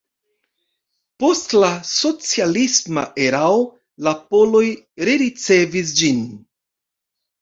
[1.23, 3.61] Post la socialisma erao
[4.07, 4.65] la poloj
[5.11, 6.29] rericevis ĝin.